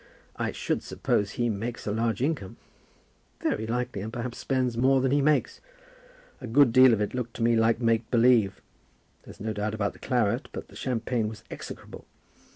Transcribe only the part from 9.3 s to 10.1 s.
no doubt about the